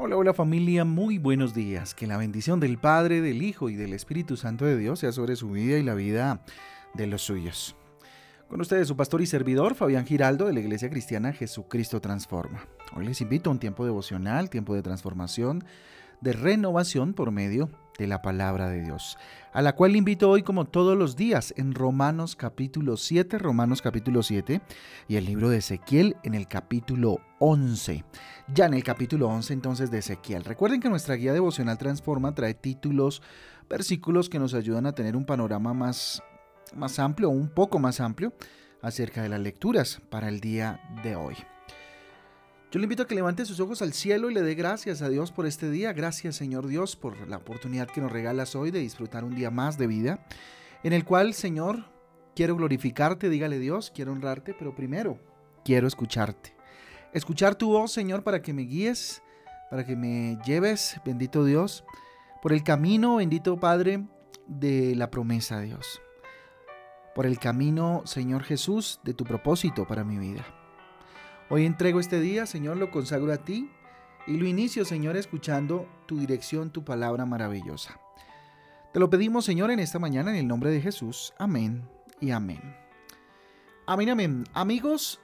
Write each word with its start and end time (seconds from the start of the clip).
Hola, 0.00 0.16
hola 0.16 0.32
familia, 0.32 0.84
muy 0.84 1.18
buenos 1.18 1.54
días. 1.54 1.92
Que 1.92 2.06
la 2.06 2.16
bendición 2.16 2.60
del 2.60 2.78
Padre, 2.78 3.20
del 3.20 3.42
Hijo 3.42 3.68
y 3.68 3.74
del 3.74 3.92
Espíritu 3.92 4.36
Santo 4.36 4.64
de 4.64 4.78
Dios 4.78 5.00
sea 5.00 5.10
sobre 5.10 5.34
su 5.34 5.50
vida 5.50 5.76
y 5.76 5.82
la 5.82 5.94
vida 5.94 6.40
de 6.94 7.08
los 7.08 7.22
suyos. 7.22 7.74
Con 8.48 8.60
ustedes 8.60 8.86
su 8.86 8.96
pastor 8.96 9.22
y 9.22 9.26
servidor, 9.26 9.74
Fabián 9.74 10.06
Giraldo, 10.06 10.46
de 10.46 10.52
la 10.52 10.60
Iglesia 10.60 10.88
Cristiana 10.88 11.32
Jesucristo 11.32 12.00
Transforma. 12.00 12.64
Hoy 12.94 13.06
les 13.06 13.20
invito 13.22 13.50
a 13.50 13.52
un 13.52 13.58
tiempo 13.58 13.84
devocional, 13.84 14.50
tiempo 14.50 14.72
de 14.72 14.82
transformación, 14.82 15.64
de 16.20 16.32
renovación 16.32 17.12
por 17.12 17.32
medio 17.32 17.68
de 17.98 18.06
la 18.06 18.22
palabra 18.22 18.68
de 18.70 18.80
Dios, 18.80 19.18
a 19.52 19.60
la 19.60 19.74
cual 19.74 19.96
invito 19.96 20.30
hoy 20.30 20.42
como 20.42 20.64
todos 20.66 20.96
los 20.96 21.16
días 21.16 21.52
en 21.56 21.74
Romanos 21.74 22.36
capítulo 22.36 22.96
7, 22.96 23.38
Romanos 23.38 23.82
capítulo 23.82 24.22
7 24.22 24.62
y 25.08 25.16
el 25.16 25.24
libro 25.24 25.50
de 25.50 25.58
Ezequiel 25.58 26.16
en 26.22 26.34
el 26.34 26.46
capítulo 26.46 27.18
11. 27.40 28.04
Ya 28.54 28.66
en 28.66 28.74
el 28.74 28.84
capítulo 28.84 29.28
11 29.28 29.52
entonces 29.52 29.90
de 29.90 29.98
Ezequiel. 29.98 30.44
Recuerden 30.44 30.80
que 30.80 30.88
nuestra 30.88 31.16
guía 31.16 31.32
devocional 31.32 31.76
Transforma 31.76 32.34
trae 32.34 32.54
títulos, 32.54 33.20
versículos 33.68 34.30
que 34.30 34.38
nos 34.38 34.54
ayudan 34.54 34.86
a 34.86 34.92
tener 34.92 35.16
un 35.16 35.26
panorama 35.26 35.74
más, 35.74 36.22
más 36.76 37.00
amplio, 37.00 37.30
un 37.30 37.48
poco 37.48 37.80
más 37.80 38.00
amplio 38.00 38.32
acerca 38.80 39.22
de 39.22 39.28
las 39.28 39.40
lecturas 39.40 40.00
para 40.08 40.28
el 40.28 40.40
día 40.40 40.80
de 41.02 41.16
hoy. 41.16 41.34
Yo 42.70 42.78
le 42.78 42.84
invito 42.84 43.04
a 43.04 43.06
que 43.06 43.14
levante 43.14 43.46
sus 43.46 43.60
ojos 43.60 43.80
al 43.80 43.94
cielo 43.94 44.28
y 44.28 44.34
le 44.34 44.42
dé 44.42 44.54
gracias 44.54 45.00
a 45.00 45.08
Dios 45.08 45.32
por 45.32 45.46
este 45.46 45.70
día. 45.70 45.94
Gracias 45.94 46.36
Señor 46.36 46.66
Dios 46.66 46.96
por 46.96 47.26
la 47.26 47.38
oportunidad 47.38 47.88
que 47.88 48.02
nos 48.02 48.12
regalas 48.12 48.54
hoy 48.54 48.70
de 48.70 48.80
disfrutar 48.80 49.24
un 49.24 49.34
día 49.34 49.50
más 49.50 49.78
de 49.78 49.86
vida, 49.86 50.26
en 50.82 50.92
el 50.92 51.06
cual 51.06 51.32
Señor 51.32 51.86
quiero 52.36 52.56
glorificarte, 52.56 53.30
dígale 53.30 53.58
Dios, 53.58 53.90
quiero 53.94 54.12
honrarte, 54.12 54.52
pero 54.52 54.74
primero 54.74 55.18
quiero 55.64 55.86
escucharte. 55.88 56.54
Escuchar 57.14 57.54
tu 57.54 57.68
voz 57.68 57.90
Señor 57.90 58.22
para 58.22 58.42
que 58.42 58.52
me 58.52 58.62
guíes, 58.62 59.22
para 59.70 59.86
que 59.86 59.96
me 59.96 60.36
lleves, 60.44 61.00
bendito 61.06 61.46
Dios, 61.46 61.84
por 62.42 62.52
el 62.52 62.62
camino, 62.62 63.16
bendito 63.16 63.58
Padre, 63.58 64.04
de 64.46 64.94
la 64.94 65.08
promesa 65.08 65.60
Dios. 65.60 66.02
Por 67.14 67.24
el 67.24 67.38
camino, 67.38 68.02
Señor 68.04 68.44
Jesús, 68.44 69.00
de 69.04 69.14
tu 69.14 69.24
propósito 69.24 69.86
para 69.86 70.04
mi 70.04 70.18
vida. 70.18 70.44
Hoy 71.50 71.64
entrego 71.64 71.98
este 71.98 72.20
día, 72.20 72.44
Señor, 72.44 72.76
lo 72.76 72.90
consagro 72.90 73.32
a 73.32 73.38
ti 73.38 73.70
y 74.26 74.36
lo 74.36 74.46
inicio, 74.46 74.84
Señor, 74.84 75.16
escuchando 75.16 75.88
tu 76.04 76.18
dirección, 76.18 76.70
tu 76.70 76.84
palabra 76.84 77.24
maravillosa. 77.24 77.98
Te 78.92 79.00
lo 79.00 79.08
pedimos, 79.08 79.46
Señor, 79.46 79.70
en 79.70 79.78
esta 79.78 79.98
mañana 79.98 80.30
en 80.30 80.36
el 80.36 80.46
nombre 80.46 80.70
de 80.70 80.82
Jesús. 80.82 81.32
Amén 81.38 81.88
y 82.20 82.32
amén. 82.32 82.60
Amén, 83.86 84.10
amén. 84.10 84.44
Amigos 84.52 85.20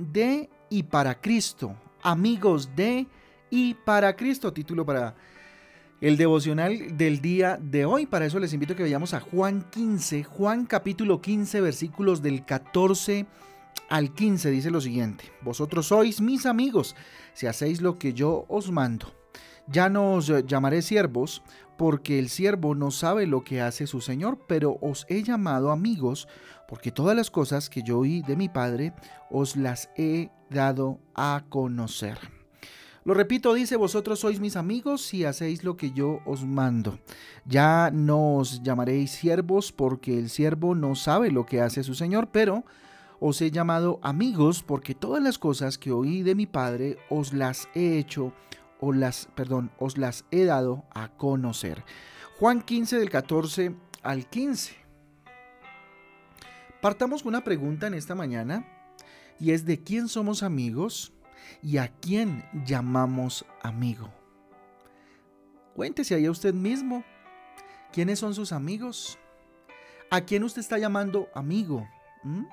de 0.00 0.50
y 0.68 0.82
para 0.82 1.20
Cristo. 1.20 1.76
Amigos 2.02 2.74
de 2.74 3.06
y 3.48 3.74
para 3.74 4.16
Cristo. 4.16 4.52
Título 4.52 4.84
para 4.84 5.14
el 6.00 6.16
devocional 6.16 6.96
del 6.96 7.20
día 7.20 7.56
de 7.62 7.84
hoy. 7.84 8.06
Para 8.06 8.26
eso 8.26 8.40
les 8.40 8.52
invito 8.52 8.72
a 8.72 8.76
que 8.76 8.82
vayamos 8.82 9.14
a 9.14 9.20
Juan 9.20 9.64
15, 9.70 10.24
Juan 10.24 10.66
capítulo 10.66 11.22
15, 11.22 11.60
versículos 11.60 12.20
del 12.20 12.44
14 12.44 13.20
al 13.20 13.26
15 14.14 14.50
dice 14.50 14.70
lo 14.70 14.80
siguiente, 14.80 15.32
vosotros 15.42 15.86
sois 15.86 16.20
mis 16.20 16.46
amigos 16.46 16.96
si 17.34 17.46
hacéis 17.46 17.80
lo 17.80 17.98
que 17.98 18.12
yo 18.12 18.44
os 18.48 18.70
mando. 18.70 19.14
Ya 19.68 19.88
no 19.88 20.14
os 20.14 20.32
llamaré 20.46 20.80
siervos, 20.82 21.42
porque 21.76 22.18
el 22.18 22.28
siervo 22.28 22.74
no 22.74 22.90
sabe 22.90 23.26
lo 23.26 23.42
que 23.42 23.60
hace 23.60 23.86
su 23.86 24.00
Señor, 24.00 24.38
pero 24.46 24.78
os 24.80 25.06
he 25.08 25.22
llamado 25.22 25.70
amigos, 25.70 26.28
porque 26.68 26.92
todas 26.92 27.16
las 27.16 27.30
cosas 27.30 27.68
que 27.68 27.82
yo 27.82 27.98
oí 27.98 28.22
de 28.22 28.36
mi 28.36 28.48
Padre 28.48 28.92
os 29.30 29.56
las 29.56 29.90
he 29.96 30.30
dado 30.50 31.00
a 31.14 31.44
conocer. 31.48 32.18
Lo 33.04 33.14
repito, 33.14 33.54
dice, 33.54 33.76
vosotros 33.76 34.18
sois 34.18 34.40
mis 34.40 34.56
amigos 34.56 35.00
si 35.02 35.24
hacéis 35.24 35.62
lo 35.62 35.76
que 35.76 35.92
yo 35.92 36.18
os 36.26 36.44
mando. 36.44 36.98
Ya 37.44 37.90
no 37.92 38.36
os 38.36 38.62
llamaréis 38.64 39.12
siervos, 39.12 39.70
porque 39.70 40.18
el 40.18 40.28
siervo 40.28 40.74
no 40.74 40.96
sabe 40.96 41.30
lo 41.30 41.46
que 41.46 41.60
hace 41.60 41.84
su 41.84 41.94
Señor, 41.94 42.30
pero 42.32 42.64
os 43.20 43.40
he 43.40 43.50
llamado 43.50 43.98
amigos 44.02 44.62
porque 44.62 44.94
todas 44.94 45.22
las 45.22 45.38
cosas 45.38 45.78
que 45.78 45.92
oí 45.92 46.22
de 46.22 46.34
mi 46.34 46.46
Padre 46.46 46.98
os 47.08 47.32
las 47.32 47.68
he 47.74 47.98
hecho 47.98 48.32
o 48.80 48.92
las, 48.92 49.28
perdón, 49.34 49.70
os 49.78 49.98
las 49.98 50.24
he 50.30 50.44
dado 50.44 50.84
a 50.90 51.08
conocer. 51.08 51.84
Juan 52.38 52.60
15 52.62 52.98
del 52.98 53.10
14 53.10 53.74
al 54.02 54.26
15. 54.26 54.74
Partamos 56.80 57.22
con 57.22 57.30
una 57.30 57.44
pregunta 57.44 57.86
en 57.86 57.94
esta 57.94 58.14
mañana 58.14 58.66
y 59.40 59.52
es 59.52 59.64
de 59.64 59.82
quién 59.82 60.08
somos 60.08 60.42
amigos 60.42 61.12
y 61.62 61.78
a 61.78 61.88
quién 61.88 62.44
llamamos 62.64 63.46
amigo. 63.62 64.10
Cuéntese 65.74 66.14
ahí 66.14 66.26
a 66.26 66.30
usted 66.30 66.54
mismo. 66.54 67.04
¿Quiénes 67.92 68.18
son 68.18 68.34
sus 68.34 68.52
amigos? 68.52 69.18
¿A 70.10 70.20
quién 70.20 70.44
usted 70.44 70.60
está 70.60 70.78
llamando 70.78 71.28
amigo? 71.34 71.88
¿Mm? 72.22 72.44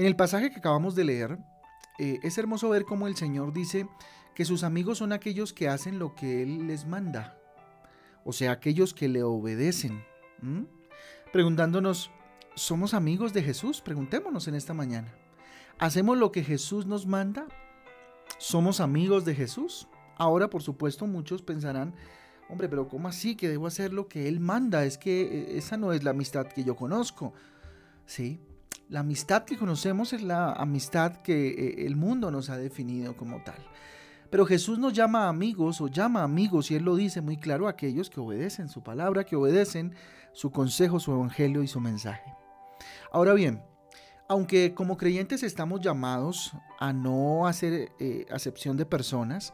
En 0.00 0.06
el 0.06 0.16
pasaje 0.16 0.48
que 0.48 0.56
acabamos 0.56 0.94
de 0.94 1.04
leer, 1.04 1.38
eh, 1.98 2.20
es 2.22 2.38
hermoso 2.38 2.70
ver 2.70 2.86
cómo 2.86 3.06
el 3.06 3.16
Señor 3.16 3.52
dice 3.52 3.86
que 4.34 4.46
sus 4.46 4.64
amigos 4.64 4.96
son 4.96 5.12
aquellos 5.12 5.52
que 5.52 5.68
hacen 5.68 5.98
lo 5.98 6.14
que 6.14 6.42
Él 6.42 6.66
les 6.66 6.86
manda, 6.86 7.36
o 8.24 8.32
sea, 8.32 8.52
aquellos 8.52 8.94
que 8.94 9.08
le 9.08 9.22
obedecen. 9.22 10.02
Preguntándonos, 11.34 12.10
¿somos 12.54 12.94
amigos 12.94 13.34
de 13.34 13.42
Jesús? 13.42 13.82
Preguntémonos 13.82 14.48
en 14.48 14.54
esta 14.54 14.72
mañana. 14.72 15.12
¿Hacemos 15.78 16.16
lo 16.16 16.32
que 16.32 16.44
Jesús 16.44 16.86
nos 16.86 17.04
manda? 17.04 17.46
¿Somos 18.38 18.80
amigos 18.80 19.26
de 19.26 19.34
Jesús? 19.34 19.86
Ahora, 20.16 20.48
por 20.48 20.62
supuesto, 20.62 21.06
muchos 21.06 21.42
pensarán, 21.42 21.94
hombre, 22.48 22.70
pero 22.70 22.88
¿cómo 22.88 23.06
así 23.06 23.36
que 23.36 23.50
debo 23.50 23.66
hacer 23.66 23.92
lo 23.92 24.08
que 24.08 24.28
Él 24.28 24.40
manda? 24.40 24.82
Es 24.86 24.96
que 24.96 25.20
eh, 25.20 25.58
esa 25.58 25.76
no 25.76 25.92
es 25.92 26.04
la 26.04 26.12
amistad 26.12 26.46
que 26.46 26.64
yo 26.64 26.74
conozco. 26.74 27.34
Sí, 28.06 28.40
la 28.90 29.00
amistad 29.00 29.44
que 29.44 29.56
conocemos 29.56 30.12
es 30.12 30.20
la 30.20 30.52
amistad 30.52 31.18
que 31.18 31.48
eh, 31.48 31.86
el 31.86 31.94
mundo 31.94 32.32
nos 32.32 32.50
ha 32.50 32.58
definido 32.58 33.16
como 33.16 33.40
tal. 33.44 33.58
Pero 34.30 34.44
Jesús 34.44 34.80
nos 34.80 34.92
llama 34.92 35.28
amigos 35.28 35.80
o 35.80 35.86
llama 35.86 36.24
amigos 36.24 36.70
y 36.70 36.74
Él 36.74 36.84
lo 36.84 36.96
dice 36.96 37.20
muy 37.20 37.36
claro 37.36 37.66
a 37.66 37.70
aquellos 37.70 38.10
que 38.10 38.20
obedecen 38.20 38.68
su 38.68 38.82
palabra, 38.82 39.24
que 39.24 39.36
obedecen 39.36 39.94
su 40.32 40.50
consejo, 40.50 40.98
su 40.98 41.12
evangelio 41.12 41.62
y 41.62 41.68
su 41.68 41.80
mensaje. 41.80 42.34
Ahora 43.12 43.32
bien, 43.32 43.62
aunque 44.28 44.74
como 44.74 44.96
creyentes 44.96 45.44
estamos 45.44 45.80
llamados 45.80 46.52
a 46.80 46.92
no 46.92 47.46
hacer 47.46 47.92
eh, 48.00 48.26
acepción 48.30 48.76
de 48.76 48.86
personas, 48.86 49.52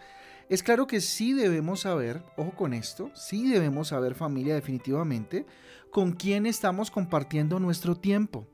es 0.48 0.62
claro 0.62 0.86
que 0.86 1.02
sí 1.02 1.34
debemos 1.34 1.80
saber, 1.80 2.24
ojo 2.38 2.52
con 2.52 2.72
esto, 2.72 3.10
sí 3.14 3.50
debemos 3.50 3.88
saber 3.88 4.14
familia 4.14 4.54
definitivamente, 4.54 5.44
con 5.90 6.12
quién 6.12 6.46
estamos 6.46 6.90
compartiendo 6.90 7.58
nuestro 7.58 7.96
tiempo 7.96 8.46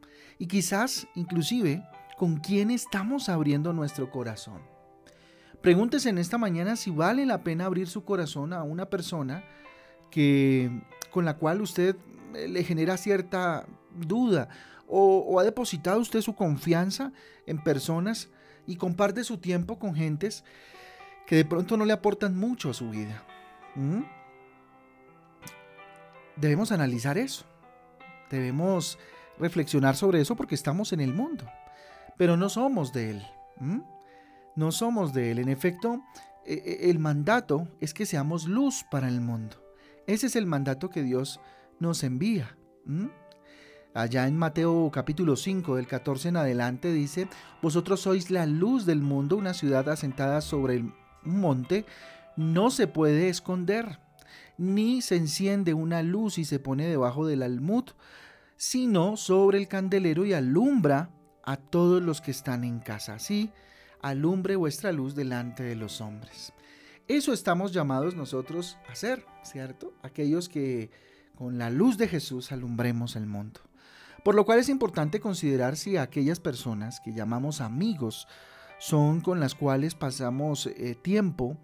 y 0.43 0.47
quizás 0.47 1.07
inclusive 1.15 1.85
con 2.17 2.39
quién 2.39 2.73
estamos 2.73 3.29
abriendo 3.29 3.73
nuestro 3.73 4.11
corazón. 4.11 4.61
Pregúntese 5.61 6.09
en 6.09 6.19
esta 6.19 6.37
mañana 6.37 6.75
si 6.75 6.91
vale 6.91 7.25
la 7.27 7.45
pena 7.45 7.67
abrir 7.67 7.87
su 7.87 8.05
corazón 8.05 8.53
a 8.53 8.65
una 8.65 8.87
persona 8.91 9.45
que, 10.11 10.83
con 11.13 11.25
la 11.25 11.37
cual 11.37 11.63
usted 11.63 11.95
eh, 12.35 12.49
le 12.49 12.65
genera 12.65 12.97
cierta 12.97 13.67
duda 13.95 14.49
o, 14.89 15.39
ha 15.39 15.45
depositado 15.45 16.01
usted 16.01 16.21
su 16.23 16.35
confianza 16.35 17.13
en 17.47 17.63
personas 17.63 18.29
y 18.67 18.75
comparte 18.75 19.23
su 19.23 19.39
tiempo 19.39 19.79
con 19.79 19.95
gentes 19.95 20.43
que 21.25 21.37
de 21.37 21.45
pronto 21.45 21.77
no 21.77 21.85
le 21.85 21.93
aportan 21.93 22.37
mucho 22.37 22.71
a 22.71 22.75
su 22.75 22.91
vida. 22.91 23.23
Debemos 26.35 26.73
analizar 26.73 27.17
eso. 27.17 27.45
Debemos 28.29 28.99
reflexionar 29.43 29.97
sobre 29.97 30.21
eso 30.21 30.37
porque 30.37 30.55
estamos 30.55 30.93
en 30.93 31.01
el 31.01 31.13
mundo, 31.13 31.45
pero 32.17 32.37
no 32.37 32.49
somos 32.49 32.93
de 32.93 33.11
Él. 33.11 33.27
No 34.57 34.73
somos 34.73 35.13
de 35.13 35.33
Él. 35.33 35.39
En 35.39 35.49
efecto, 35.49 36.01
e, 36.47 36.55
e, 36.55 36.91
el 36.91 36.99
mandato 36.99 37.69
es 37.81 37.93
que 37.93 38.07
seamos 38.07 38.47
luz 38.47 38.85
para 38.91 39.09
el 39.09 39.21
mundo. 39.21 39.57
Ese 40.07 40.27
es 40.27 40.37
el 40.37 40.47
mandato 40.47 40.89
que 40.89 41.03
Dios 41.03 41.41
nos 41.79 42.03
envía. 42.03 42.57
Allá 43.95 44.27
en 44.27 44.37
Mateo 44.37 44.91
capítulo 44.93 45.37
5 45.37 45.77
del 45.77 45.87
14 45.87 46.31
en 46.31 46.37
adelante 46.37 46.93
dice, 46.93 47.29
vosotros 47.61 48.01
sois 48.01 48.31
la 48.31 48.47
luz 48.47 48.87
del 48.87 49.03
mundo, 49.03 49.37
una 49.37 49.55
ciudad 49.55 49.89
asentada 49.89 50.41
sobre 50.41 50.79
un 50.79 50.95
monte, 51.25 51.85
no 52.37 52.71
se 52.71 52.87
puede 52.87 53.29
esconder, 53.29 53.99
ni 54.57 55.03
se 55.03 55.17
enciende 55.17 55.75
una 55.75 56.03
luz 56.03 56.39
y 56.39 56.45
se 56.45 56.59
pone 56.59 56.87
debajo 56.87 57.27
del 57.27 57.43
almud, 57.43 57.85
sino 58.63 59.17
sobre 59.17 59.59
el 59.59 59.67
candelero 59.67 60.25
y 60.25 60.35
alumbra 60.35 61.11
a 61.43 61.57
todos 61.57 62.01
los 62.01 62.21
que 62.21 62.31
están 62.31 62.63
en 62.63 62.79
casa. 62.79 63.15
Así, 63.15 63.51
alumbre 64.01 64.55
vuestra 64.55 64.93
luz 64.93 65.17
delante 65.17 65.65
de 65.65 65.75
los 65.75 66.01
hombres. 66.01 66.53
Eso 67.09 67.33
estamos 67.33 67.73
llamados 67.73 68.15
nosotros 68.15 68.79
a 68.89 68.93
hacer, 68.93 69.27
¿cierto? 69.43 69.95
Aquellos 70.05 70.49
que 70.49 70.93
con 71.35 71.59
la 71.59 71.71
luz 71.71 71.99
de 71.99 72.07
Jesús 72.07 72.53
alumbremos 72.53 73.17
el 73.17 73.27
mundo. 73.27 73.59
Por 74.23 74.37
lo 74.37 74.45
cual 74.45 74.61
es 74.61 74.69
importante 74.69 75.19
considerar 75.19 75.77
si 75.77 75.97
aquellas 75.97 76.39
personas 76.39 77.01
que 77.01 77.13
llamamos 77.13 77.61
amigos 77.61 78.29
son 78.79 79.23
con 79.23 79.41
las 79.41 79.57
cuales 79.57 79.97
pasamos 79.97 80.69
eh, 80.69 80.95
tiempo, 80.95 81.59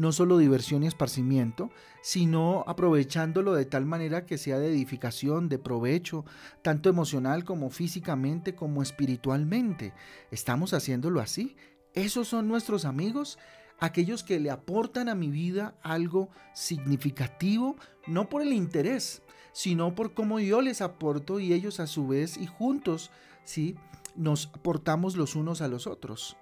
no 0.00 0.12
solo 0.12 0.38
diversión 0.38 0.82
y 0.82 0.86
esparcimiento, 0.86 1.70
sino 2.00 2.64
aprovechándolo 2.66 3.52
de 3.52 3.66
tal 3.66 3.84
manera 3.84 4.24
que 4.24 4.38
sea 4.38 4.58
de 4.58 4.70
edificación, 4.70 5.50
de 5.50 5.58
provecho, 5.58 6.24
tanto 6.62 6.88
emocional 6.88 7.44
como 7.44 7.68
físicamente 7.68 8.54
como 8.54 8.82
espiritualmente. 8.82 9.92
¿Estamos 10.30 10.72
haciéndolo 10.72 11.20
así? 11.20 11.54
¿Esos 11.92 12.28
son 12.28 12.48
nuestros 12.48 12.86
amigos? 12.86 13.38
Aquellos 13.78 14.24
que 14.24 14.40
le 14.40 14.50
aportan 14.50 15.10
a 15.10 15.14
mi 15.14 15.28
vida 15.28 15.74
algo 15.82 16.30
significativo, 16.54 17.76
no 18.06 18.30
por 18.30 18.40
el 18.40 18.54
interés, 18.54 19.20
sino 19.52 19.94
por 19.94 20.14
cómo 20.14 20.40
yo 20.40 20.62
les 20.62 20.80
aporto 20.80 21.40
y 21.40 21.52
ellos 21.52 21.78
a 21.78 21.86
su 21.86 22.08
vez 22.08 22.38
y 22.38 22.46
juntos, 22.46 23.10
¿sí? 23.44 23.76
Nos 24.16 24.46
aportamos 24.54 25.14
los 25.14 25.36
unos 25.36 25.60
a 25.60 25.68
los 25.68 25.86
otros 25.86 26.38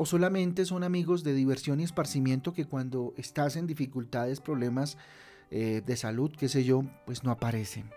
o 0.00 0.06
solamente 0.06 0.64
son 0.64 0.82
amigos 0.82 1.24
de 1.24 1.34
diversión 1.34 1.78
y 1.78 1.82
esparcimiento 1.82 2.54
que 2.54 2.64
cuando 2.64 3.12
estás 3.18 3.56
en 3.56 3.66
dificultades, 3.66 4.40
problemas 4.40 4.96
eh, 5.50 5.82
de 5.84 5.94
salud, 5.94 6.32
qué 6.38 6.48
sé 6.48 6.64
yo, 6.64 6.84
pues 7.04 7.22
no 7.22 7.30
aparecen, 7.30 7.90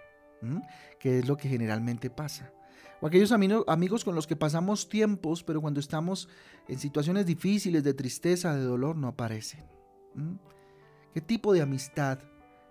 que 1.00 1.20
es 1.20 1.30
lo 1.30 1.38
que 1.38 1.48
generalmente 1.48 2.10
pasa. 2.10 2.52
O 3.00 3.08
aquellos 3.08 3.32
amigos 3.32 4.04
con 4.04 4.16
los 4.16 4.28
que 4.28 4.36
pasamos 4.36 4.90
tiempos, 4.90 5.46
pero 5.46 5.62
cuando 5.62 5.80
estamos 5.80 6.28
en 6.68 6.78
situaciones 6.78 7.26
difíciles, 7.26 7.86
de 7.86 7.94
tristeza, 7.94 8.54
de 8.54 8.64
dolor, 8.64 8.98
no 8.98 9.08
aparecen. 9.08 9.64
¿Qué 11.14 11.22
tipo 11.22 11.54
de 11.54 11.62
amistad 11.62 12.20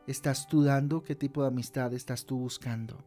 estás 0.06 0.46
tú 0.46 0.62
dando? 0.62 1.02
¿Qué 1.02 1.14
tipo 1.14 1.40
de 1.40 1.48
amistad 1.48 1.94
estás 1.94 2.26
tú 2.26 2.36
buscando? 2.36 3.02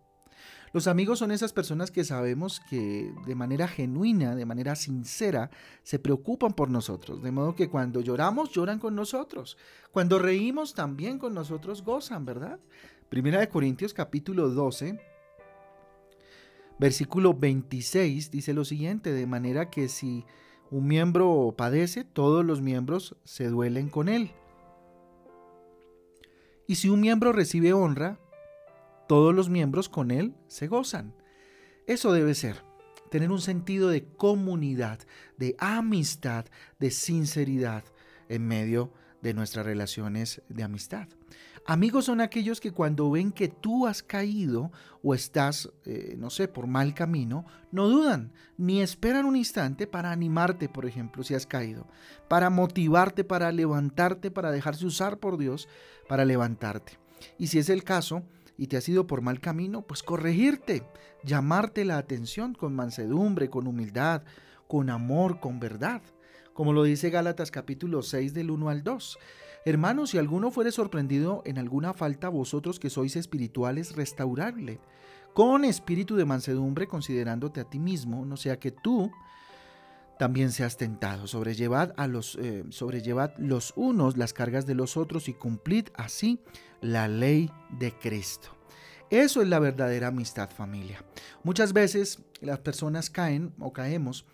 Los 0.75 0.87
amigos 0.87 1.19
son 1.19 1.31
esas 1.31 1.53
personas 1.53 1.89
que 1.89 2.03
sabemos 2.03 2.59
que 2.69 3.13
de 3.25 3.33
manera 3.33 3.65
genuina, 3.65 4.35
de 4.35 4.45
manera 4.45 4.75
sincera, 4.75 5.49
se 5.83 5.99
preocupan 5.99 6.51
por 6.51 6.69
nosotros. 6.69 7.23
De 7.23 7.31
modo 7.31 7.55
que 7.55 7.69
cuando 7.69 8.01
lloramos, 8.01 8.51
lloran 8.51 8.79
con 8.79 8.93
nosotros. 8.93 9.57
Cuando 9.93 10.19
reímos, 10.19 10.73
también 10.73 11.17
con 11.17 11.33
nosotros 11.33 11.81
gozan, 11.81 12.25
¿verdad? 12.25 12.59
Primera 13.07 13.39
de 13.39 13.47
Corintios 13.47 13.93
capítulo 13.93 14.49
12, 14.49 14.99
versículo 16.77 17.33
26 17.33 18.29
dice 18.29 18.53
lo 18.53 18.65
siguiente, 18.65 19.13
de 19.13 19.27
manera 19.27 19.69
que 19.69 19.87
si 19.87 20.25
un 20.71 20.87
miembro 20.87 21.55
padece, 21.57 22.03
todos 22.03 22.43
los 22.43 22.61
miembros 22.61 23.15
se 23.23 23.47
duelen 23.47 23.87
con 23.87 24.09
él. 24.09 24.33
Y 26.67 26.75
si 26.75 26.89
un 26.89 26.99
miembro 26.99 27.31
recibe 27.31 27.71
honra, 27.71 28.19
todos 29.07 29.33
los 29.33 29.49
miembros 29.49 29.89
con 29.89 30.11
él 30.11 30.33
se 30.47 30.67
gozan. 30.67 31.13
Eso 31.87 32.11
debe 32.11 32.35
ser, 32.35 32.63
tener 33.11 33.31
un 33.31 33.41
sentido 33.41 33.89
de 33.89 34.05
comunidad, 34.05 34.99
de 35.37 35.55
amistad, 35.59 36.45
de 36.79 36.91
sinceridad 36.91 37.83
en 38.29 38.47
medio 38.47 38.91
de 39.21 39.33
nuestras 39.33 39.65
relaciones 39.65 40.41
de 40.49 40.63
amistad. 40.63 41.07
Amigos 41.67 42.05
son 42.05 42.21
aquellos 42.21 42.61
que 42.61 42.69
cuando 42.69 43.09
ven 43.09 43.31
que 43.31 43.47
tú 43.47 43.87
has 43.87 44.03
caído 44.03 44.71
o 45.01 45.15
estás, 45.15 45.71
eh, 45.85 46.15
no 46.15 46.29
sé, 46.29 46.47
por 46.47 46.67
mal 46.67 46.93
camino, 46.93 47.43
no 47.71 47.87
dudan 47.87 48.33
ni 48.55 48.81
esperan 48.81 49.25
un 49.25 49.35
instante 49.35 49.87
para 49.87 50.11
animarte, 50.11 50.69
por 50.69 50.85
ejemplo, 50.85 51.23
si 51.23 51.33
has 51.33 51.47
caído, 51.47 51.87
para 52.27 52.51
motivarte, 52.51 53.23
para 53.23 53.51
levantarte, 53.51 54.29
para 54.29 54.51
dejarse 54.51 54.85
usar 54.85 55.17
por 55.17 55.37
Dios, 55.39 55.67
para 56.07 56.23
levantarte. 56.23 56.99
Y 57.39 57.47
si 57.47 57.57
es 57.57 57.69
el 57.69 57.83
caso, 57.83 58.21
y 58.57 58.67
te 58.67 58.77
has 58.77 58.87
ido 58.87 59.07
por 59.07 59.21
mal 59.21 59.39
camino, 59.39 59.81
pues 59.81 60.03
corregirte, 60.03 60.83
llamarte 61.23 61.85
la 61.85 61.97
atención 61.97 62.53
con 62.53 62.75
mansedumbre, 62.75 63.49
con 63.49 63.67
humildad, 63.67 64.23
con 64.67 64.89
amor, 64.89 65.39
con 65.39 65.59
verdad. 65.59 66.01
Como 66.53 66.73
lo 66.73 66.83
dice 66.83 67.09
Gálatas 67.09 67.51
capítulo 67.51 68.01
6 68.01 68.33
del 68.33 68.51
1 68.51 68.69
al 68.69 68.83
2. 68.83 69.19
Hermanos, 69.65 70.11
si 70.11 70.17
alguno 70.17 70.51
fuere 70.51 70.71
sorprendido 70.71 71.41
en 71.45 71.57
alguna 71.57 71.93
falta, 71.93 72.29
vosotros 72.29 72.79
que 72.79 72.89
sois 72.89 73.15
espirituales, 73.15 73.95
restaurarle, 73.95 74.79
con 75.33 75.65
espíritu 75.65 76.15
de 76.15 76.23
mansedumbre, 76.23 76.87
considerándote 76.87 77.59
a 77.59 77.65
ti 77.65 77.79
mismo, 77.79 78.25
no 78.25 78.37
sea 78.37 78.57
que 78.57 78.71
tú 78.71 79.11
también 80.17 80.51
seas 80.51 80.77
tentado. 80.77 81.27
Sobrellevad, 81.27 81.93
a 81.97 82.07
los, 82.07 82.37
eh, 82.41 82.63
los 83.37 83.73
unos 83.75 84.17
las 84.17 84.33
cargas 84.33 84.65
de 84.65 84.75
los 84.75 84.97
otros 84.97 85.27
y 85.27 85.33
cumplid 85.33 85.87
así 85.95 86.39
la 86.81 87.07
ley 87.07 87.51
de 87.79 87.91
Cristo. 87.93 88.49
Eso 89.09 89.41
es 89.41 89.47
la 89.47 89.59
verdadera 89.59 90.07
amistad 90.07 90.49
familia. 90.49 91.03
Muchas 91.43 91.73
veces 91.73 92.19
las 92.41 92.59
personas 92.59 93.09
caen 93.09 93.53
o 93.59 93.71
caemos 93.71 94.25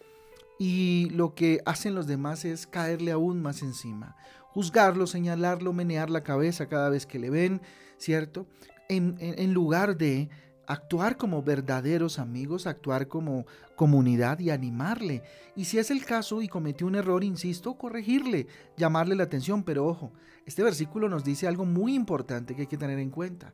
y 0.58 1.10
lo 1.12 1.36
que 1.36 1.62
hacen 1.66 1.96
los 1.96 2.08
demás 2.08 2.46
es 2.46 2.68
caerle 2.68 3.12
aún 3.12 3.42
más 3.42 3.62
encima, 3.62 4.16
juzgarlo, 4.54 5.08
señalarlo, 5.08 5.74
menear 5.74 6.10
la 6.10 6.24
cabeza 6.24 6.68
cada 6.68 6.90
vez 6.90 7.06
que 7.06 7.20
le 7.20 7.30
ven, 7.30 7.62
¿cierto? 7.98 8.46
en 8.90 9.54
lugar 9.54 9.98
de 9.98 10.30
actuar 10.72 11.18
como 11.18 11.44
verdaderos 11.44 12.18
amigos, 12.18 12.66
actuar 12.66 13.08
como 13.08 13.46
comunidad 13.76 14.40
y 14.40 14.52
animarle. 14.52 15.22
Y 15.56 15.66
si 15.66 15.80
es 15.80 15.92
el 15.92 16.06
caso 16.06 16.42
y 16.42 16.48
cometió 16.48 16.88
un 16.88 16.96
error, 16.96 17.24
insisto, 17.24 17.74
corregirle, 17.76 18.48
llamarle 18.78 19.16
la 19.16 19.24
atención. 19.24 19.64
Pero 19.64 19.86
ojo, 19.86 20.14
este 20.46 20.64
versículo 20.64 21.10
nos 21.10 21.24
dice 21.24 21.48
algo 21.48 21.66
muy 21.66 21.94
importante 21.94 22.56
que 22.56 22.62
hay 22.62 22.68
que 22.68 22.78
tener 22.78 23.00
en 23.00 23.10
cuenta. 23.10 23.54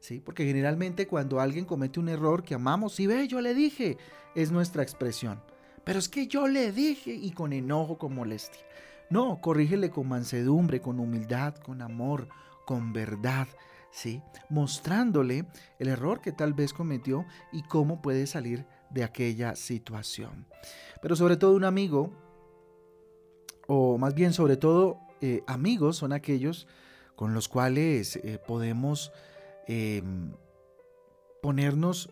¿sí? 0.00 0.20
Porque 0.20 0.46
generalmente 0.46 1.06
cuando 1.06 1.38
alguien 1.38 1.66
comete 1.66 2.00
un 2.00 2.08
error 2.08 2.42
que 2.42 2.54
amamos, 2.54 2.94
si 2.94 3.06
ve, 3.06 3.28
yo 3.28 3.40
le 3.40 3.52
dije, 3.52 3.98
es 4.34 4.50
nuestra 4.50 4.82
expresión. 4.82 5.42
Pero 5.84 5.98
es 5.98 6.08
que 6.08 6.28
yo 6.28 6.48
le 6.48 6.72
dije 6.72 7.12
y 7.12 7.32
con 7.32 7.52
enojo, 7.52 7.98
con 7.98 8.14
molestia. 8.14 8.62
No, 9.10 9.40
corrígele 9.42 9.90
con 9.90 10.08
mansedumbre, 10.08 10.80
con 10.80 10.98
humildad, 10.98 11.56
con 11.56 11.82
amor, 11.82 12.28
con 12.64 12.94
verdad 12.94 13.48
¿sí? 13.94 14.22
mostrándole 14.48 15.46
el 15.78 15.88
error 15.88 16.20
que 16.20 16.32
tal 16.32 16.52
vez 16.52 16.72
cometió 16.72 17.24
y 17.52 17.62
cómo 17.62 18.02
puede 18.02 18.26
salir 18.26 18.66
de 18.90 19.04
aquella 19.04 19.54
situación. 19.54 20.46
Pero 21.00 21.14
sobre 21.14 21.36
todo 21.36 21.54
un 21.54 21.64
amigo, 21.64 22.12
o 23.68 23.96
más 23.96 24.14
bien 24.14 24.32
sobre 24.32 24.56
todo 24.56 24.98
eh, 25.20 25.42
amigos, 25.46 25.96
son 25.96 26.12
aquellos 26.12 26.66
con 27.14 27.34
los 27.34 27.48
cuales 27.48 28.16
eh, 28.16 28.40
podemos 28.44 29.12
em, 29.68 30.32
ponernos, 31.40 32.10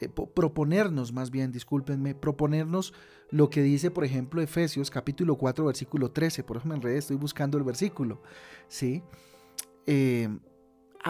eh, 0.00 0.08
proponernos 0.08 1.12
más 1.12 1.30
bien, 1.30 1.52
discúlpenme, 1.52 2.16
proponernos 2.16 2.94
lo 3.30 3.48
que 3.48 3.62
dice, 3.62 3.92
por 3.92 4.04
ejemplo, 4.04 4.42
Efesios 4.42 4.90
capítulo 4.90 5.36
4, 5.36 5.64
versículo 5.66 6.10
13, 6.10 6.42
por 6.42 6.56
eso 6.56 6.66
me 6.66 6.74
enredé, 6.74 6.98
estoy 6.98 7.16
buscando 7.16 7.56
el 7.58 7.64
versículo, 7.64 8.20
¿sí? 8.68 9.02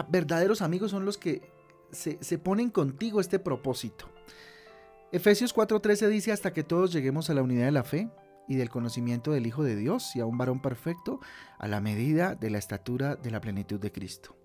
Verdaderos 0.09 0.61
amigos 0.61 0.91
son 0.91 1.05
los 1.05 1.17
que 1.17 1.41
se, 1.91 2.17
se 2.21 2.37
ponen 2.37 2.69
contigo 2.69 3.19
este 3.19 3.39
propósito. 3.39 4.09
Efesios 5.11 5.53
4:13 5.53 6.07
dice 6.07 6.31
hasta 6.31 6.53
que 6.53 6.63
todos 6.63 6.91
lleguemos 6.91 7.29
a 7.29 7.33
la 7.33 7.43
unidad 7.43 7.65
de 7.65 7.71
la 7.71 7.83
fe 7.83 8.09
y 8.47 8.55
del 8.55 8.69
conocimiento 8.69 9.31
del 9.31 9.45
Hijo 9.45 9.63
de 9.63 9.75
Dios 9.75 10.15
y 10.15 10.19
a 10.19 10.25
un 10.25 10.37
varón 10.37 10.61
perfecto 10.61 11.19
a 11.59 11.67
la 11.67 11.81
medida 11.81 12.35
de 12.35 12.49
la 12.49 12.57
estatura 12.57 13.15
de 13.15 13.31
la 13.31 13.39
plenitud 13.39 13.79
de 13.79 13.91
Cristo. 13.91 14.35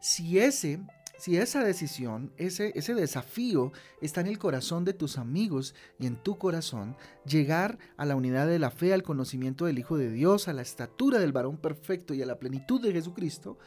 Si 0.00 0.38
ese 0.38 0.80
si 1.16 1.36
esa 1.36 1.62
decisión, 1.62 2.32
ese, 2.36 2.72
ese 2.74 2.94
desafío 2.94 3.72
está 4.00 4.20
en 4.20 4.26
el 4.26 4.38
corazón 4.38 4.84
de 4.84 4.94
tus 4.94 5.16
amigos 5.16 5.74
y 5.98 6.06
en 6.06 6.16
tu 6.16 6.38
corazón, 6.38 6.96
llegar 7.24 7.78
a 7.96 8.04
la 8.04 8.16
unidad 8.16 8.48
de 8.48 8.58
la 8.58 8.70
fe, 8.70 8.92
al 8.92 9.04
conocimiento 9.04 9.66
del 9.66 9.78
Hijo 9.78 9.96
de 9.96 10.10
Dios, 10.10 10.48
a 10.48 10.52
la 10.52 10.62
estatura 10.62 11.20
del 11.20 11.32
varón 11.32 11.56
perfecto 11.56 12.14
y 12.14 12.22
a 12.22 12.26
la 12.26 12.38
plenitud 12.38 12.80
de 12.82 12.92
Jesucristo, 12.92 13.58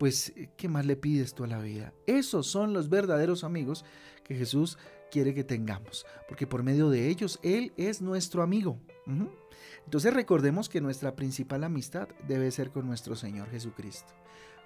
pues 0.00 0.32
eh, 0.34 0.48
¿qué 0.56 0.66
más 0.66 0.86
le 0.86 0.96
pides 0.96 1.34
tú 1.34 1.44
a 1.44 1.46
la 1.46 1.58
vida? 1.58 1.92
Esos 2.06 2.46
son 2.46 2.72
los 2.72 2.88
verdaderos 2.88 3.44
amigos 3.44 3.84
que 4.24 4.34
Jesús 4.34 4.78
quiere 5.10 5.34
que 5.34 5.44
tengamos, 5.44 6.06
porque 6.26 6.46
por 6.46 6.62
medio 6.62 6.88
de 6.88 7.08
ellos 7.08 7.38
Él 7.42 7.74
es 7.76 8.00
nuestro 8.00 8.42
amigo. 8.42 8.80
Entonces 9.84 10.14
recordemos 10.14 10.70
que 10.70 10.80
nuestra 10.80 11.14
principal 11.16 11.64
amistad 11.64 12.08
debe 12.26 12.50
ser 12.50 12.70
con 12.70 12.86
nuestro 12.86 13.14
Señor 13.14 13.50
Jesucristo. 13.50 14.14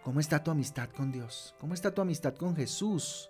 ¿Cómo 0.04 0.20
está 0.20 0.44
tu 0.44 0.52
amistad 0.52 0.88
con 0.90 1.10
Dios? 1.10 1.56
¿Cómo 1.58 1.74
está 1.74 1.92
tu 1.92 2.00
amistad 2.00 2.36
con 2.36 2.54
Jesús? 2.54 3.28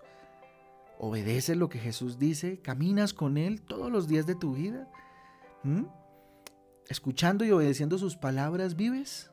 ¿Obedeces 0.98 1.56
lo 1.56 1.70
que 1.70 1.78
Jesús 1.78 2.18
dice? 2.18 2.60
¿Caminas 2.60 3.14
con 3.14 3.38
Él 3.38 3.62
todos 3.62 3.90
los 3.90 4.08
días 4.08 4.26
de 4.26 4.34
tu 4.34 4.54
vida? 4.54 4.90
¿Mm? 5.62 5.84
¿Escuchando 6.88 7.46
y 7.46 7.50
obedeciendo 7.50 7.96
sus 7.96 8.16
palabras 8.16 8.76
vives? 8.76 9.30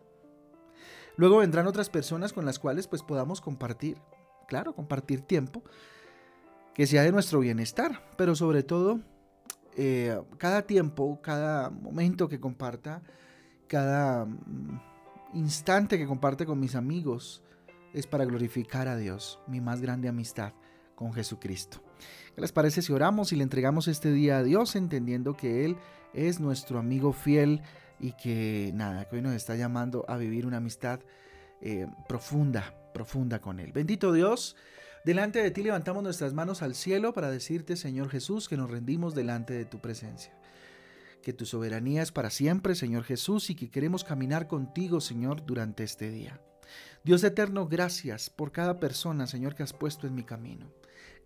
Luego 1.18 1.38
vendrán 1.38 1.68
otras 1.68 1.90
personas 1.90 2.34
con 2.34 2.46
las 2.46 2.60
cuales 2.60 2.88
pues 2.88 3.04
podamos 3.04 3.42
compartir, 3.42 3.98
claro, 4.48 4.74
compartir 4.74 5.22
tiempo, 5.22 5.64
que 6.74 6.88
sea 6.88 7.04
de 7.04 7.12
nuestro 7.12 7.40
bienestar, 7.40 8.02
pero 8.18 8.36
sobre 8.36 8.64
todo 8.64 9.00
eh, 9.76 10.20
cada 10.38 10.64
tiempo, 10.64 11.22
cada 11.22 11.70
momento 11.70 12.28
que 12.28 12.40
comparta, 12.40 13.02
cada 13.68 14.26
mm, 14.26 14.80
instante 15.34 15.98
que 15.98 16.08
comparte 16.08 16.46
con 16.46 16.60
mis 16.60 16.76
amigos, 16.76 17.44
es 17.94 18.08
para 18.08 18.26
glorificar 18.26 18.88
a 18.88 18.96
Dios, 18.96 19.40
mi 19.48 19.60
más 19.60 19.82
grande 19.82 20.08
amistad 20.08 20.54
con 20.96 21.14
Jesucristo. 21.14 21.82
¿Qué 22.36 22.42
les 22.42 22.52
parece 22.52 22.82
si 22.82 22.94
oramos 22.94 23.34
y 23.34 23.36
le 23.36 23.44
entregamos 23.44 23.88
este 23.88 24.12
día 24.12 24.38
a 24.38 24.44
Dios 24.44 24.76
entendiendo 24.76 25.36
que 25.36 25.66
Él 25.66 25.78
es 26.14 26.40
nuestro 26.40 26.80
amigo 26.80 27.14
fiel 27.14 27.62
y 28.02 28.14
que 28.14 28.72
nada, 28.74 29.06
que 29.06 29.18
hoy 29.18 29.22
nos 29.22 29.34
está 29.36 29.56
llamando 29.56 30.04
a 30.08 30.18
vivir 30.18 30.46
una 30.46 30.58
amistad 30.58 31.00
eh, 31.62 31.88
profunda, 32.08 32.74
profunda 32.94 33.40
con 33.40 33.60
Él. 33.60 33.72
Bendito 33.72 34.12
Dios, 34.12 34.56
delante 35.06 35.42
de 35.42 35.52
ti 35.52 35.62
levantamos 35.62 36.02
nuestras 36.04 36.34
manos 36.34 36.64
al 36.64 36.74
cielo 36.74 37.14
para 37.14 37.30
decirte, 37.30 37.76
Señor 37.76 38.10
Jesús, 38.10 38.50
que 38.50 38.58
nos 38.58 38.72
rendimos 38.72 39.14
delante 39.14 39.54
de 39.54 39.66
tu 39.66 39.80
presencia. 39.80 40.34
Que 41.22 41.34
tu 41.34 41.46
soberanía 41.46 42.02
es 42.02 42.12
para 42.12 42.32
siempre, 42.32 42.74
Señor 42.74 43.04
Jesús, 43.04 43.52
y 43.52 43.56
que 43.56 43.70
queremos 43.70 44.04
caminar 44.04 44.48
contigo, 44.48 45.00
Señor, 45.00 45.46
durante 45.46 45.84
este 45.84 46.10
día. 46.10 46.42
Dios 47.04 47.24
eterno, 47.24 47.68
gracias 47.68 48.32
por 48.32 48.52
cada 48.52 48.80
persona, 48.80 49.28
Señor, 49.28 49.54
que 49.54 49.62
has 49.62 49.74
puesto 49.74 50.08
en 50.08 50.16
mi 50.16 50.24
camino. 50.24 50.72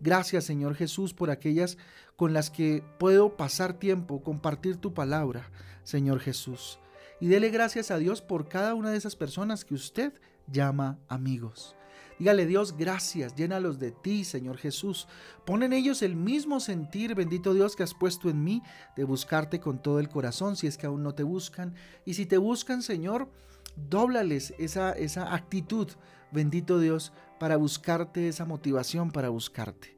Gracias, 0.00 0.44
Señor 0.44 0.74
Jesús, 0.74 1.14
por 1.14 1.30
aquellas 1.30 1.78
con 2.16 2.32
las 2.32 2.50
que 2.50 2.82
puedo 2.98 3.36
pasar 3.36 3.74
tiempo, 3.74 4.22
compartir 4.22 4.76
tu 4.76 4.94
palabra, 4.94 5.50
Señor 5.84 6.20
Jesús. 6.20 6.78
Y 7.20 7.28
dele 7.28 7.50
gracias 7.50 7.90
a 7.90 7.98
Dios 7.98 8.20
por 8.20 8.48
cada 8.48 8.74
una 8.74 8.90
de 8.90 8.98
esas 8.98 9.16
personas 9.16 9.64
que 9.64 9.74
usted 9.74 10.12
llama 10.46 10.98
amigos. 11.08 11.76
Dígale 12.18 12.46
Dios, 12.46 12.76
gracias, 12.76 13.34
llénalos 13.34 13.78
de 13.78 13.90
ti, 13.90 14.24
Señor 14.24 14.56
Jesús. 14.56 15.06
Pon 15.44 15.62
en 15.62 15.74
ellos 15.74 16.00
el 16.00 16.16
mismo 16.16 16.60
sentir, 16.60 17.14
bendito 17.14 17.52
Dios, 17.52 17.76
que 17.76 17.82
has 17.82 17.92
puesto 17.92 18.30
en 18.30 18.42
mí, 18.42 18.62
de 18.96 19.04
buscarte 19.04 19.60
con 19.60 19.82
todo 19.82 20.00
el 20.00 20.08
corazón, 20.08 20.56
si 20.56 20.66
es 20.66 20.78
que 20.78 20.86
aún 20.86 21.02
no 21.02 21.14
te 21.14 21.22
buscan. 21.22 21.74
Y 22.06 22.14
si 22.14 22.24
te 22.24 22.38
buscan, 22.38 22.82
Señor, 22.82 23.28
dóblales 23.76 24.54
esa, 24.58 24.92
esa 24.92 25.34
actitud, 25.34 25.88
bendito 26.36 26.78
Dios, 26.78 27.12
para 27.40 27.56
buscarte, 27.56 28.28
esa 28.28 28.44
motivación 28.44 29.10
para 29.10 29.30
buscarte. 29.30 29.96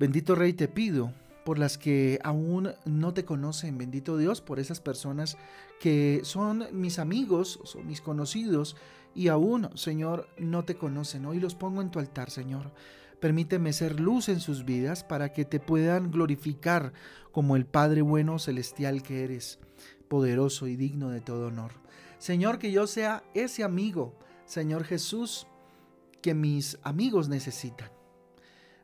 Bendito 0.00 0.34
Rey, 0.34 0.52
te 0.52 0.66
pido 0.66 1.12
por 1.44 1.60
las 1.60 1.78
que 1.78 2.18
aún 2.24 2.72
no 2.84 3.14
te 3.14 3.24
conocen, 3.24 3.78
bendito 3.78 4.16
Dios, 4.16 4.40
por 4.40 4.58
esas 4.58 4.80
personas 4.80 5.38
que 5.78 6.22
son 6.24 6.66
mis 6.72 6.98
amigos, 6.98 7.60
son 7.62 7.86
mis 7.86 8.00
conocidos 8.00 8.76
y 9.14 9.28
aún, 9.28 9.68
Señor, 9.76 10.28
no 10.38 10.64
te 10.64 10.74
conocen. 10.74 11.24
Hoy 11.24 11.38
los 11.38 11.54
pongo 11.54 11.82
en 11.82 11.90
tu 11.90 12.00
altar, 12.00 12.30
Señor. 12.30 12.72
Permíteme 13.20 13.72
ser 13.72 14.00
luz 14.00 14.28
en 14.28 14.40
sus 14.40 14.64
vidas 14.64 15.04
para 15.04 15.32
que 15.32 15.44
te 15.44 15.60
puedan 15.60 16.10
glorificar 16.10 16.92
como 17.30 17.54
el 17.54 17.64
Padre 17.64 18.02
bueno 18.02 18.40
celestial 18.40 19.04
que 19.04 19.22
eres, 19.22 19.60
poderoso 20.08 20.66
y 20.66 20.74
digno 20.74 21.10
de 21.10 21.20
todo 21.20 21.46
honor. 21.46 21.72
Señor, 22.18 22.58
que 22.58 22.72
yo 22.72 22.86
sea 22.88 23.22
ese 23.34 23.62
amigo, 23.62 24.18
Señor 24.46 24.84
Jesús, 24.84 25.46
que 26.20 26.34
mis 26.34 26.78
amigos 26.82 27.28
necesitan. 27.28 27.90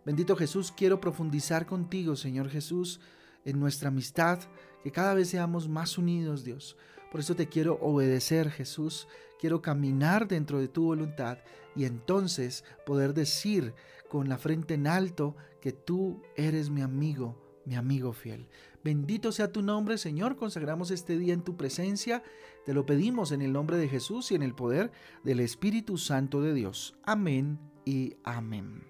Bendito 0.05 0.37
Jesús, 0.37 0.73
quiero 0.73 1.01
profundizar 1.01 1.67
contigo, 1.67 2.17
Señor 2.17 2.49
Jesús, 2.49 3.01
en 3.45 3.61
nuestra 3.61 3.89
amistad, 3.89 4.39
que 4.83 4.91
cada 4.91 5.15
vez 5.15 5.29
seamos 5.29 5.69
más 5.69 5.99
unidos, 5.99 6.45
Dios. 6.45 6.77
Por 7.11 7.21
eso 7.21 7.35
te 7.35 7.49
quiero 7.49 7.79
obedecer, 7.81 8.51
Jesús. 8.51 9.09
Quiero 9.39 9.63
caminar 9.63 10.29
dentro 10.29 10.59
de 10.59 10.69
tu 10.69 10.85
voluntad 10.85 11.39
y 11.75 11.85
entonces 11.85 12.65
poder 12.87 13.15
decir 13.15 13.75
con 14.09 14.29
la 14.29 14.39
frente 14.39 14.75
en 14.75 14.87
alto 14.87 15.37
que 15.61 15.73
tú 15.73 16.23
eres 16.37 16.71
mi 16.71 16.83
amigo, 16.83 17.50
mi 17.71 17.77
amigo 17.77 18.13
fiel. 18.13 18.49
Bendito 18.83 19.31
sea 19.31 19.53
tu 19.53 19.63
nombre, 19.63 19.97
Señor. 19.97 20.35
Consagramos 20.35 20.91
este 20.91 21.17
día 21.17 21.33
en 21.33 21.43
tu 21.43 21.57
presencia. 21.57 22.21
Te 22.67 22.75
lo 22.75 22.85
pedimos 22.85 23.31
en 23.31 23.43
el 23.43 23.53
nombre 23.53 23.77
de 23.77 23.89
Jesús 23.89 24.33
y 24.33 24.35
en 24.35 24.43
el 24.43 24.57
poder 24.57 24.91
del 25.23 25.39
Espíritu 25.39 25.97
Santo 25.97 26.43
de 26.43 26.53
Dios. 26.53 26.97
Amén 27.05 27.61
y 27.85 28.17
amén. 28.25 28.83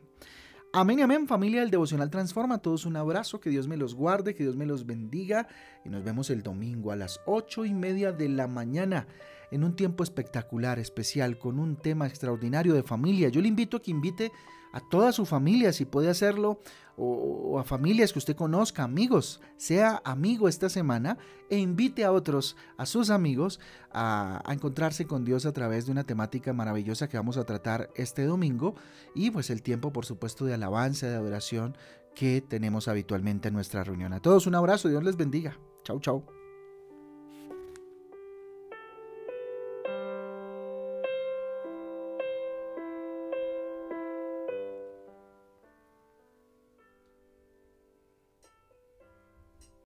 Amén 0.73 1.01
y 1.01 1.03
amén, 1.03 1.29
familia 1.29 1.61
del 1.61 1.71
Devocional 1.71 2.09
Transforma. 2.09 2.55
A 2.55 2.63
todos 2.63 2.87
un 2.87 2.97
abrazo, 2.97 3.39
que 3.39 3.51
Dios 3.51 3.69
me 3.69 3.77
los 3.77 3.95
guarde, 3.95 4.35
que 4.35 4.45
Dios 4.45 4.57
me 4.57 4.65
los 4.65 4.87
bendiga. 4.87 5.47
Y 5.85 5.91
nos 5.91 6.03
vemos 6.03 6.31
el 6.31 6.43
domingo 6.43 6.91
a 6.91 6.97
las 6.97 7.21
ocho 7.27 7.67
y 7.67 7.75
media 7.75 8.13
de 8.13 8.31
la 8.31 8.49
mañana 8.49 9.07
en 9.51 9.63
un 9.63 9.77
tiempo 9.77 10.03
espectacular, 10.05 10.79
especial, 10.79 11.39
con 11.39 11.59
un 11.59 11.77
tema 11.77 12.07
extraordinario 12.07 12.73
de 12.73 12.83
familia. 12.83 13.29
Yo 13.29 13.43
le 13.43 13.49
invito 13.49 13.77
a 13.77 13.83
que 13.83 13.91
invite 13.91 14.33
a 14.73 14.81
toda 14.81 15.13
su 15.13 15.27
familia, 15.27 15.73
si 15.73 15.85
puede 15.85 16.09
hacerlo, 16.11 16.61
o, 16.97 17.59
a 17.59 17.65
familias 17.65 18.13
que 18.13 18.19
usted 18.19 18.37
conozca, 18.37 18.83
amigos, 18.83 19.41
sea 19.57 20.03
amigo 20.05 20.49
esta 20.49 20.69
semana 20.69 21.17
e 21.49 21.59
invite 21.59 22.05
a 22.05 22.13
otros, 22.13 22.57
a 22.77 22.87
sus 22.87 23.11
amigos, 23.11 23.59
a, 23.93 24.43
a 24.45 24.53
encontrarse 24.53 25.07
con 25.07 25.25
Dios 25.25 25.47
a 25.47 25.53
través 25.53 25.87
de 25.87 25.93
una 25.93 26.05
temática 26.05 26.53
maravillosa 26.53 27.09
que 27.09 27.17
vamos 27.17 27.37
a 27.37 27.45
tratar 27.45 27.91
este 27.95 28.25
domingo 28.25 28.75
y 29.15 29.31
pues 29.31 29.51
el 29.51 29.63
tiempo, 29.63 29.93
por 29.93 30.05
supuesto, 30.05 30.45
de 30.45 30.55
alabanza, 30.55 31.09
de 31.09 31.17
adoración 31.17 31.77
que 32.15 32.43
tenemos 32.43 32.89
habitualmente 32.89 33.49
en 33.49 33.55
nuestra 33.55 33.85
reunión. 33.85 34.13
A 34.13 34.21
todos 34.21 34.47
un 34.47 34.55
abrazo, 34.55 34.89
Dios 34.89 35.03
les 35.03 35.17
bendiga. 35.17 35.59
Chau, 35.85 36.01
chau. 36.01 36.40